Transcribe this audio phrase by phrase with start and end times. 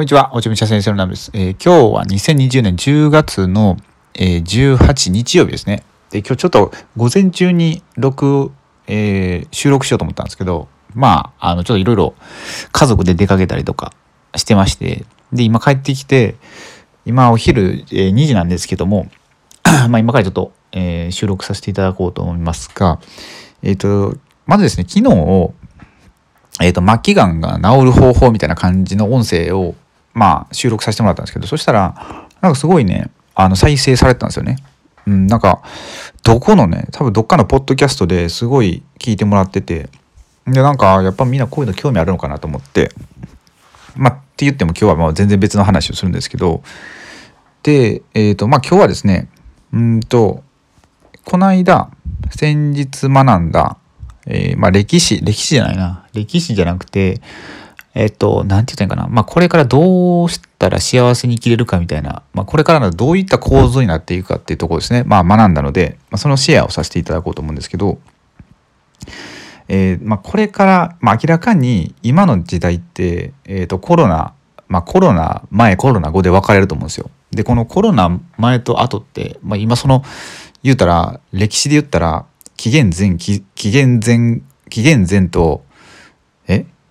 [0.00, 1.30] こんにちは、おちょみちゃ先生のナムです。
[1.34, 3.76] えー、今日は2020年10月の、
[4.14, 5.84] えー、18日曜日ですね。
[6.08, 8.50] で、今日ちょっと午前中に録、
[8.86, 12.14] えー、収録しようと思ったんですけど、まあ、あの、ちょっといろいろ
[12.72, 13.92] 家族で出かけたりとか
[14.36, 15.04] してまして、
[15.34, 16.36] で、今帰ってきて、
[17.04, 19.10] 今お昼、えー、2時なんですけども、
[19.90, 23.00] まあ今からちょっと、えー、収録させていただこうと思いますが、
[23.62, 25.50] えっ、ー、と、まずですね、昨日、
[26.62, 29.74] えっ、ー、と、末期がんが治る方法みたいな感じの音声を、
[30.14, 34.56] まあ、収録させてもらったんですけど、そしたら、なんかすごいね、あの、再生されてたんですよね。
[35.06, 35.62] うん、なんか、
[36.22, 39.88] どこのね、多分どっかのポッドキャストですごい聞いてもらってて、
[40.46, 42.90] で、なんか、やっぱみんなこういうの興味あるのかなと思って、
[43.96, 46.62] まあ、って言っても今日はまあ全然別の話をするんですけど、
[47.62, 49.28] で、えっ、ー、と、まあ今日はですね、
[49.72, 50.42] うんと、
[51.24, 51.90] この間、
[52.30, 53.76] 先日学んだ、
[54.26, 56.06] えー、まあ歴史、歴史じゃないな。
[56.14, 57.20] 歴史じゃなくて、
[57.94, 59.14] えっ、と、なんて言ったらいいかな。
[59.14, 65.02] まあこれからどうしたら幸せに生きれるかみたいな、まあこれからのどういった構造になっていくかっていうところですね。
[65.04, 67.98] まあ学んだので、まあ、そのシェアをさせていただこうと思うんですけど、
[69.66, 74.34] えー、まあこれから、まあ明らかに今の時代って、えっ、ー、とコロナ、
[74.68, 77.10] まあコロナ前、コロナ後で分かれると思うんですよ。
[77.32, 80.04] で、このコロナ前と後って、まあ今その、
[80.62, 85.64] 言うたら、歴史で言ったら、紀元前紀元前紀元前と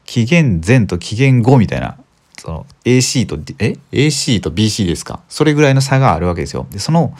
[0.10, 1.96] 紀元前と紀元後みたいな
[2.40, 5.20] その AC とえ？AC と BC ですか？
[5.30, 6.66] それぐらいの差があるわけですよ。
[6.72, 7.14] でその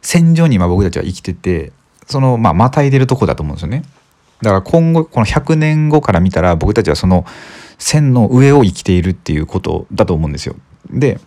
[0.00, 1.72] 戦場に今僕たちは生きてて
[2.06, 3.82] そのまあまたいでるとこだと思うんですよね。
[4.42, 7.26] だから今後この100年後から見たら僕たちはその
[7.78, 10.54] 線の上を生きているっていうことだと思うんですよ。
[10.88, 11.18] で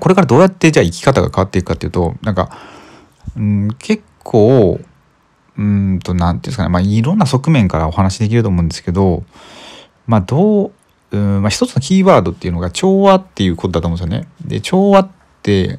[0.00, 2.50] これからどうやってじゃあ生き方が変わっていくかっていうとなんか、
[3.38, 4.80] うん、結構
[5.56, 9.24] うんと何て言うんですかねまあいろんな側面からお話しできると思うんですけど
[10.08, 10.72] まあどう
[11.10, 14.28] うんまあ、一つのキーワードっていうのが調和っていうことだと思うんですよね。
[14.44, 15.08] で調和っ
[15.42, 15.78] て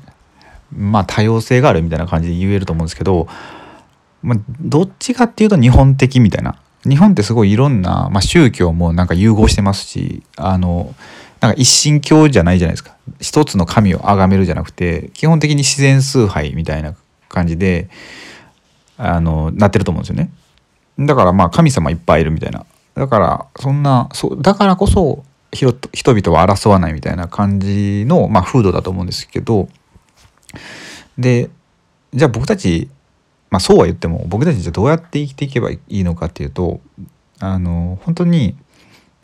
[0.76, 3.28] まあ多様性があるみたいな感じで言えると思うんですけど、
[4.24, 10.96] まあ、どっちかっていうと日本的みたいな日本ってすごいいろんな、まあ、宗教もなんか融合してますしあの
[11.42, 16.96] なんか一神教じゃないじゃないですか一つの神を崇めるじゃなくて基本的に自然崇拝みたいな
[17.28, 17.90] 感じで
[18.98, 20.32] あのなってると思うんですよね。
[21.00, 22.66] だからまあ神様いっぱいいるみたいな。
[22.96, 29.68] だからそんなそうだからこそ人々は争わないみたいな感じの、まあ、風土だと思うんですけど。
[31.18, 31.50] で
[32.14, 32.90] じゃあ僕たち、
[33.52, 36.80] まあ、そうは言っても僕たちじゃどうやって生きていけばいいのかっていうと
[37.40, 38.56] あの本当に、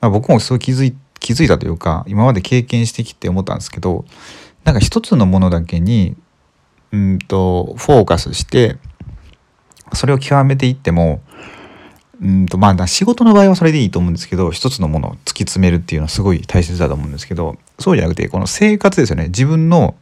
[0.01, 4.05] まあ、僕もすごい気づい気づいたというか今まで経験してきて思ったんですけど
[4.63, 6.15] なんか一つのものだけに
[6.91, 8.77] うんとフォーカスして
[9.93, 11.21] それを極めていっても
[12.21, 19.95] うんとまあ仕事の場合はそれでいいと思うんですけど一つのものを突き詰めるっていうのはすごい大切だと思うんですけどそうじゃなくてこの生活ですよね自分の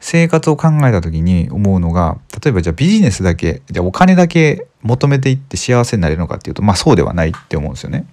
[0.00, 8.06] 生活を考えた時に思うのが例えばじゃあビジネスだけじゃあお金だけ求めていって幸せになれるのかっていうとまあそうではないって思うんですよね。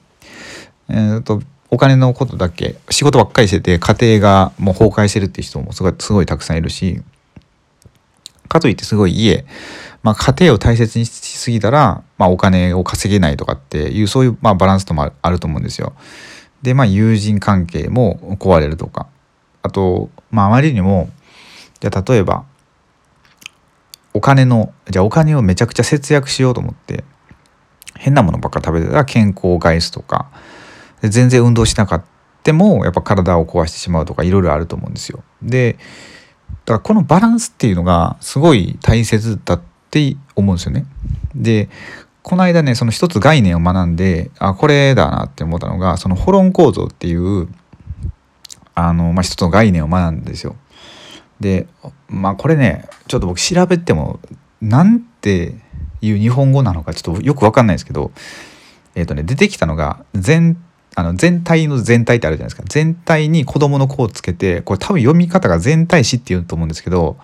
[0.89, 7.01] えーと、お金のことだけ仕事ばっかりしてて家庭がもう崩壊してるっていう人もすごいすごいたくさんいるし
[8.47, 9.45] かといってすごい家
[10.07, 15.93] まあ、家庭を大切にしすぎたら、まあ、お金を稼げないとかっていうそういう、まあ、バランスともあると思うんですよ。
[16.61, 19.07] でまあ友人関係も壊れるとか
[19.61, 21.09] あと、まあ、あまりにも
[21.81, 22.45] じゃ例えば
[24.13, 27.03] お金のじゃあお金をめちゃくちゃ節約しようと思って
[27.95, 30.31] 変なものばっか食べてたら健康を害すとか
[31.01, 32.05] 全然運動しなかっ
[32.43, 35.21] たもやっぱ体を壊してしまうとかいろいろあると思うんですよ。
[35.41, 35.77] で
[36.67, 40.85] だからこのバランスっていうのがすごい大切だって思うんですよね。
[41.33, 41.69] で
[42.23, 47.47] この間ねその一つ概念を学んであこれだなって思ったのがそのホロン構造っていう
[48.75, 50.57] あの、まあ、一つの概念を学んだんですよ。
[51.39, 51.67] で
[52.09, 54.19] まあこれねちょっと僕調べても
[54.59, 55.55] なんて
[56.01, 58.11] いう日本語なのかちょっとよく分かんないですけど
[58.93, 60.61] えっ、ー、とね出てきたのが全
[60.99, 67.17] あの全体の全体ってあるじゃないですか全体に子供の子をつけてこれ多分読み方が全体詞っていうと思うんですけど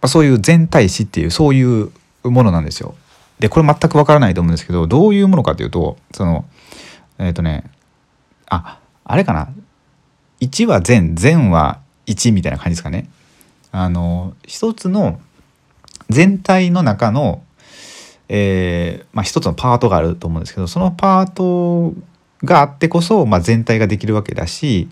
[0.00, 1.90] あ、そういう全体詞っていうそういう
[2.22, 2.94] ものなんですよ。
[3.40, 6.44] でこれ全くわからないと思うんですけどどういうものかというとその
[7.18, 7.64] えっ、ー、とね
[8.48, 9.48] ああれかな
[10.40, 13.10] 1は全全は1みたいな感じですかね。
[13.72, 15.20] あの一つの
[16.08, 17.42] 全体の中の、
[18.28, 21.92] えーまあ、一つのパートがあると思うんですけどそのパート
[22.46, 24.88] があってこそ、まあ、全体ができるわけだし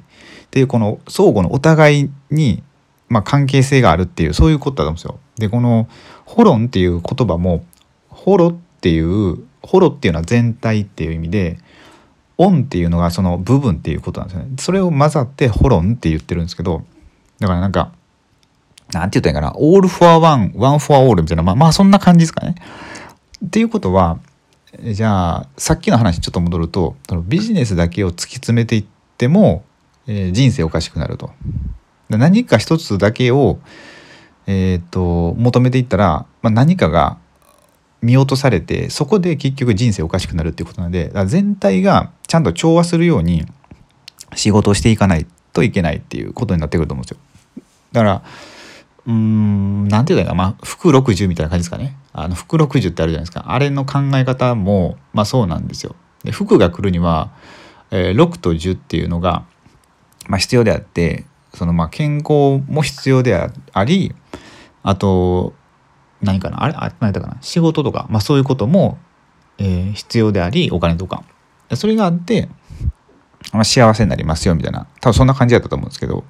[0.47, 2.62] っていうこの相互のお互いに
[3.09, 5.19] まあ、関係性があるっていうそういうことだと思うんですよ。
[5.37, 5.89] でこの
[6.27, 7.65] 「ホロン」っていう言葉も
[8.09, 11.59] 「ホロ」っていう「ホロ」っていうのは全体っていう意味で
[12.39, 14.51] オンっていうのがその部分っていうことなんですよね。
[14.59, 16.83] それを混ざってホロンって言ってるんですけど、
[17.39, 17.93] だからなんか、
[18.93, 22.56] なんて言ったらいいかな、 all for one, one for all みたいな、まあまあそんな感じですかね。
[23.47, 24.19] っていうことは、
[24.81, 28.85] じゃあさっきの話ちょっと戻るとビジネスだけを突き詰めていっ
[29.19, 29.65] ても、
[30.06, 31.31] えー、人生おかしくなると。
[32.11, 33.59] 何か一つだけを、
[34.47, 37.19] えーと、求めていったら、まあ、何かが
[38.03, 43.47] 見落とされてそこで結局人生おかしくなるっていうことなので全体がちゃんと調和するように
[44.35, 47.19] 仕事をしていかないといけないっていうことになってくると思うんですよ。
[47.93, 48.23] だから
[49.06, 51.97] うーん何て言うかまあ服60みたいな感じですかね。
[52.12, 53.45] あの服60ってあるじゃないですか。
[53.49, 55.95] あれの考え方もまあそうなんですよ。
[56.25, 57.31] で服が来るには、
[57.91, 59.45] えー、6と10っていうのが、
[60.27, 64.15] まあ、必要であってそのまあ健康も必要であり
[64.83, 65.55] あと
[66.23, 68.99] 何かなあれあ何だかな仕事とか、まあ、そういうことも、
[69.59, 71.23] えー、必要でありお金とか
[71.75, 72.49] それがあって、
[73.53, 76.25] まあ、幸せになりますよみたいな多分そんな感じだったと思うんですけど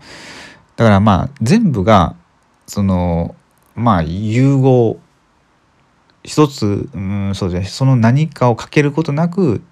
[0.76, 2.16] だからまあ全部が
[2.66, 3.34] その
[3.74, 4.98] まあ融合
[6.22, 9.62] 一つうんそうですねその何かをかけることなく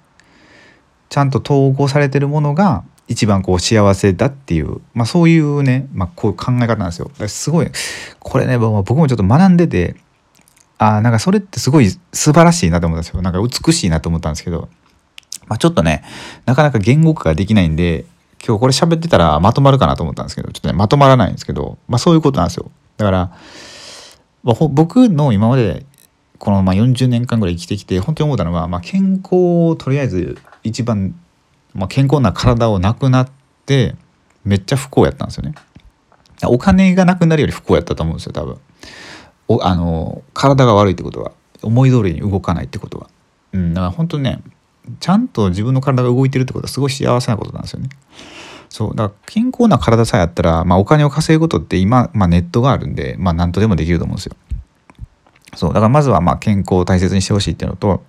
[1.09, 7.11] ちゃんと統合されてるものが一番こう幸せだっていう、まあ、そういうね、まあ、こういう考え方なんですよ。
[7.27, 7.71] すごい
[8.19, 9.97] これね僕もちょっと学んでて
[10.79, 13.23] あなんかそれってすごい素晴らしいなと思ったんですよ。
[13.23, 14.69] なんか美しいなと思ったんですけど、
[15.47, 16.05] まあ、ちょっとね
[16.47, 18.05] なかなか言語化ができないんで
[18.45, 22.71] 今日これ喋ってたらまとまるかなと思ったんですけどちょっとねまとまらないんですけど、まあ、そういうことなんですよ。
[22.97, 23.33] だから、
[24.45, 25.87] 僕の今まで
[26.39, 31.15] このまあ40年間ぐらい生きてきて本当に思ったのは、まあ、健康をとりあえず一番
[31.75, 33.31] まあ、健康な体をなくなっ
[33.67, 33.95] て
[34.45, 35.55] めっちゃ不幸やったんですよね。
[36.45, 38.59] お金がなくなるより不幸やったと思うんですよ多分。
[39.49, 43.09] おあの体が悪いってことは思い通りに動かないってことは。
[43.53, 44.43] うん、だから本当にね
[44.99, 47.89] ちゃんと自分の体が動いてるってことはすごい幸せなことなんですよね。
[48.73, 54.37] そうだから健康な体さえあったら、まあ、お金を稼ぐことって今、まあ、ネットがあるんで、まあ、何とでもできると思うんですよ。
[55.55, 58.03] そうだからまずはまあ健康を大切にしてほしいっていうのと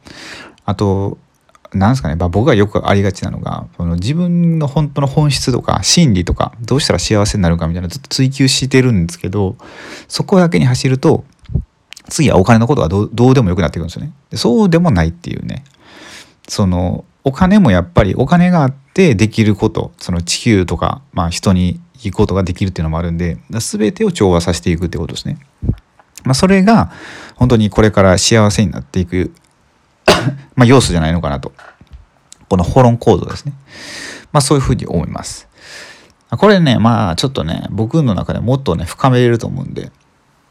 [0.63, 1.17] あと
[1.73, 9.57] なんですかね、まあ、僕がよくありがちなのがその自分の本当の本質とか心理とかどうしたら幸せになるかみたいなずっと追求してるんですけど
[10.07, 11.25] そこだけに走ると
[12.07, 14.13] 次はお金のことがどうでもよくなってくるんですよね。
[14.35, 15.65] そうでもないっていうね
[16.47, 25.37] そのお金もやっぱりお金があってできることその地球とか、まあ、人にいいことができるっていうのもあるんで全てを調和させていくってことですね。
[26.23, 26.91] まあ、それが
[27.35, 29.33] 本当にこれから幸せになっていく
[30.55, 31.53] ま、要素じゃないのかなと。
[32.49, 33.53] このホロン構造ですね。
[34.31, 35.47] まあ、そういうふうに思います。
[36.29, 39.91] これね、まあ、ちょっとね、僕の中でもっとね、深めれると思うんで、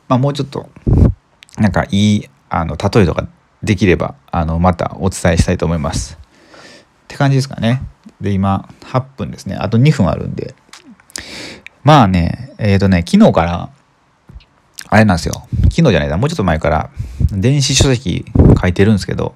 [0.09, 0.69] まあ、もうちょっと、
[1.59, 3.27] なんかいい、あの、例えとか
[3.63, 6.19] できれば、あの、またお伝えしたいと思います。
[7.05, 7.83] って感じですかね。
[8.23, 9.57] で、今、8分ですね。
[9.57, 10.55] あと2分あるんで。
[11.85, 13.71] まあね、えっ、ー、とね、昨日から、
[14.89, 15.47] あれなんですよ。
[15.65, 16.91] 昨日じゃないだ、もうちょっと前から、
[17.33, 18.25] 電子書籍
[18.61, 19.35] 書いてるんですけど、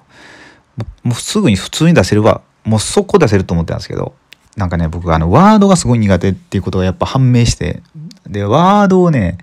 [1.03, 4.15] もうすぐに普通に出せるわもう速攻出せると思ってたんですけど
[4.55, 7.81] なんかね僕あのワードがすごい苦手っていうことがやっぱ判明して
[8.27, 9.37] でワードをね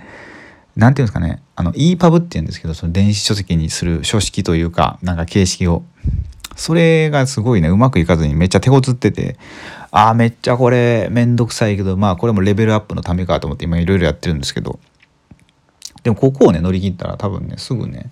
[0.76, 5.84] 何て言うんですかねあの EPUB って言うんですけどその電子書籍にする書式というかなんか形式を
[6.56, 7.68] それがすごいね。
[7.68, 9.36] うまくいかずにめっちゃ手こずってて。
[9.90, 14.80] ああめっちゃこれめんどくさいけどまあこれもレベルアップのためかと思って今いろいろやってるんですけど。
[16.02, 18.10] でもここをね乗り切ったら多分ねすぐね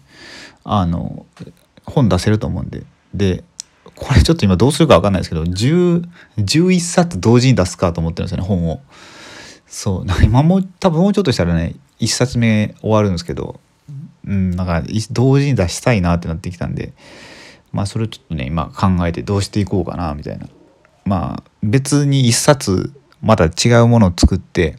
[0.65, 1.27] あの
[1.85, 2.85] 本出せると思うんで。
[3.15, 3.45] で
[3.95, 6.09] これちょっと今どうするか分かんないですけど10
[6.39, 8.81] 11冊同時に出すかと思ってるんですよね本を。
[9.67, 13.59] そうなんか今も多分もうちょっとしたらね1冊目終わるんですけど
[14.27, 16.93] うんなんか同時に出したいなってなってきたんで。
[17.73, 20.47] まあそれちょっとね今考えてどうしていこうかなみたいな。
[21.05, 24.77] まあ別に1冊また違うものを作って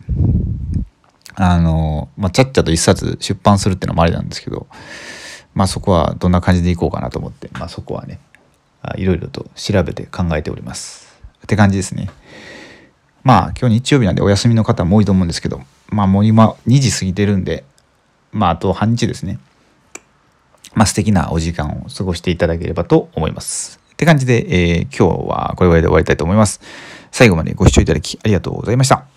[1.36, 4.68] あのまあちゃっちゃと1冊出版するっていうのもありなんですけど
[5.54, 8.20] まあそこはどんな感じでいこうかなと思って、まあそこはね、
[8.96, 11.22] いろいろと調べて考えております。
[11.44, 12.10] って感じですね。
[13.24, 17.64] まあ今日日曜日なんでお休みの方も多いと思うんですけど、まあもう今2時過ぎてるんで、
[18.32, 19.40] まああと半日ですね。
[20.76, 23.80] まあ素敵なお時間を過ごしていただければと思います。
[23.94, 26.62] って感じで、えー、今日はこれぐらいで終わりたいと思います。
[27.12, 29.13] 最後までご視聴いただきありがとうございました。